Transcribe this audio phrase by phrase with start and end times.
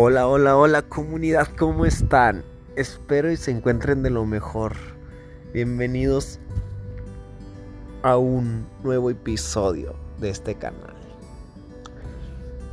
[0.00, 2.44] Hola, hola, hola comunidad, ¿cómo están?
[2.76, 4.76] Espero y se encuentren de lo mejor.
[5.52, 6.38] Bienvenidos
[8.04, 10.94] a un nuevo episodio de este canal.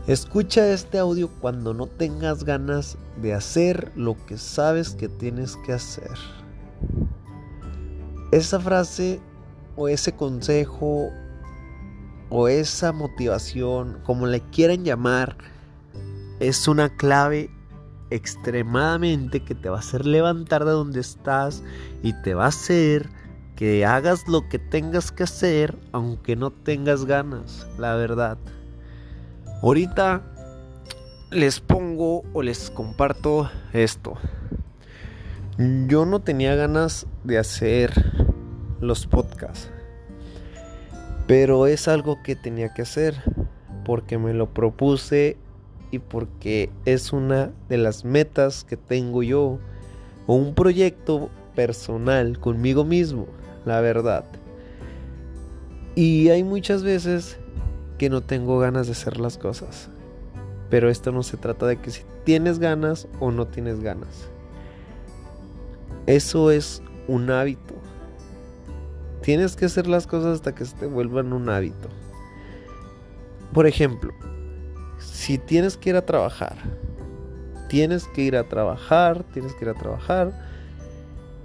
[0.05, 5.73] Escucha este audio cuando no tengas ganas de hacer lo que sabes que tienes que
[5.73, 6.13] hacer.
[8.31, 9.19] Esa frase
[9.75, 11.09] o ese consejo
[12.29, 15.54] o esa motivación, como le quieran llamar,
[16.39, 17.49] es una clave
[18.09, 21.63] extremadamente que te va a hacer levantar de donde estás
[22.03, 23.09] y te va a hacer
[23.55, 28.37] que hagas lo que tengas que hacer aunque no tengas ganas, la verdad.
[29.61, 30.21] Ahorita
[31.31, 34.15] les pongo o les comparto esto.
[35.87, 37.91] Yo no tenía ganas de hacer
[38.81, 39.71] los podcasts,
[41.27, 43.15] pero es algo que tenía que hacer
[43.85, 45.37] porque me lo propuse
[45.99, 49.59] porque es una de las metas que tengo yo
[50.27, 53.27] o un proyecto personal conmigo mismo,
[53.65, 54.25] la verdad.
[55.95, 57.37] Y hay muchas veces
[57.97, 59.89] que no tengo ganas de hacer las cosas.
[60.69, 64.29] Pero esto no se trata de que si tienes ganas o no tienes ganas.
[66.05, 67.75] Eso es un hábito.
[69.21, 71.89] Tienes que hacer las cosas hasta que se te vuelvan un hábito.
[73.53, 74.11] Por ejemplo,
[75.11, 76.55] si tienes que ir a trabajar,
[77.69, 80.31] tienes que ir a trabajar, tienes que ir a trabajar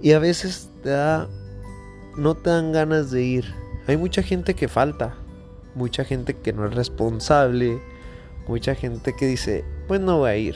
[0.01, 1.27] y a veces te da
[2.17, 3.45] no te dan ganas de ir.
[3.87, 5.15] Hay mucha gente que falta,
[5.75, 7.81] mucha gente que no es responsable,
[8.47, 10.55] mucha gente que dice, pues no voy a ir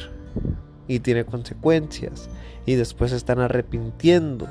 [0.88, 2.30] y tiene consecuencias
[2.66, 4.48] y después están arrepintiendo.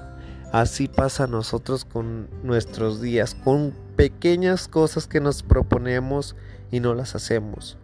[0.52, 6.36] Así pasa a nosotros con nuestros días, con pequeñas cosas que nos proponemos
[6.70, 7.76] y no las hacemos.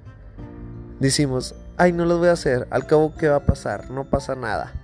[1.01, 3.91] Decimos, ay, no lo voy a hacer, al cabo, ¿qué va a pasar?
[3.91, 4.75] No pasa nada.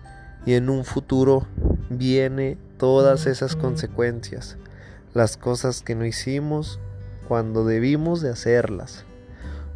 [0.47, 1.47] Y en un futuro
[1.91, 4.57] viene todas esas consecuencias,
[5.13, 6.81] las cosas que no hicimos
[7.29, 9.05] cuando debimos de hacerlas.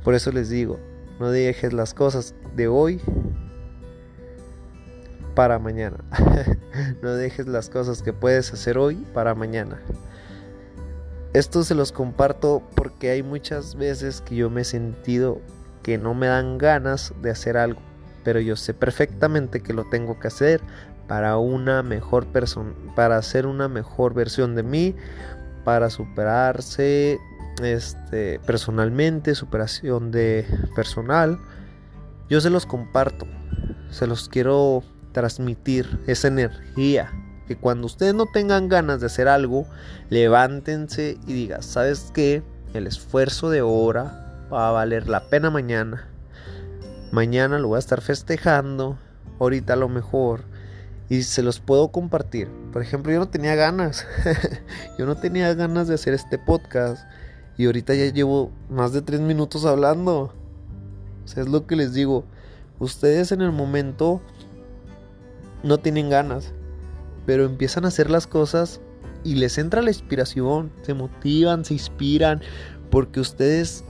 [0.02, 0.78] Por eso les digo,
[1.18, 3.02] no dejes las cosas de hoy
[5.34, 5.98] para mañana.
[7.02, 9.78] no dejes las cosas que puedes hacer hoy para mañana.
[11.34, 15.42] Esto se los comparto porque hay muchas veces que yo me he sentido
[15.82, 17.80] que no me dan ganas de hacer algo,
[18.24, 20.60] pero yo sé perfectamente que lo tengo que hacer
[21.06, 24.94] para una mejor persona, para ser una mejor versión de mí,
[25.64, 27.18] para superarse
[27.62, 30.46] este personalmente, superación de
[30.76, 31.38] personal.
[32.28, 33.26] Yo se los comparto,
[33.90, 37.10] se los quiero transmitir esa energía
[37.48, 39.66] que cuando ustedes no tengan ganas de hacer algo,
[40.08, 42.44] levántense y digan, ¿sabes qué?
[42.74, 46.08] El esfuerzo de ahora va a valer la pena mañana.
[47.12, 48.98] Mañana lo voy a estar festejando,
[49.38, 50.42] ahorita a lo mejor,
[51.08, 52.48] y se los puedo compartir.
[52.72, 54.06] Por ejemplo, yo no tenía ganas,
[54.98, 57.04] yo no tenía ganas de hacer este podcast,
[57.56, 60.32] y ahorita ya llevo más de tres minutos hablando.
[61.24, 62.24] O sea, es lo que les digo,
[62.78, 64.20] ustedes en el momento
[65.62, 66.52] no tienen ganas,
[67.26, 68.80] pero empiezan a hacer las cosas
[69.24, 72.40] y les entra la inspiración, se motivan, se inspiran,
[72.90, 73.84] porque ustedes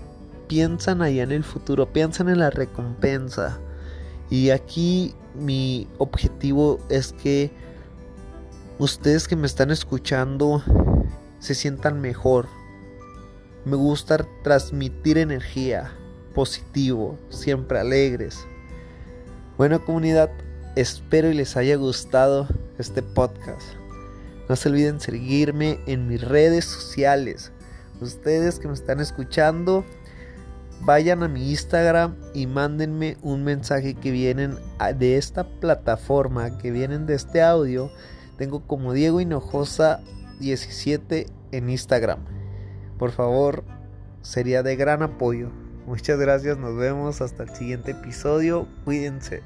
[0.50, 3.60] piensan allá en el futuro, piensan en la recompensa.
[4.30, 7.52] Y aquí mi objetivo es que
[8.80, 10.60] ustedes que me están escuchando
[11.38, 12.48] se sientan mejor.
[13.64, 15.92] Me gusta transmitir energía,
[16.34, 18.44] positivo, siempre alegres.
[19.56, 20.30] Bueno comunidad,
[20.74, 23.68] espero y les haya gustado este podcast.
[24.48, 27.52] No se olviden seguirme en mis redes sociales.
[28.00, 29.84] Ustedes que me están escuchando,
[30.82, 34.56] vayan a mi Instagram y mándenme un mensaje que vienen
[34.96, 37.90] de esta plataforma, que vienen de este audio.
[38.36, 40.00] Tengo como Diego Hinojosa
[40.40, 42.20] 17 en Instagram.
[42.98, 43.64] Por favor,
[44.22, 45.50] sería de gran apoyo.
[45.86, 48.66] Muchas gracias, nos vemos hasta el siguiente episodio.
[48.84, 49.42] Cuídense.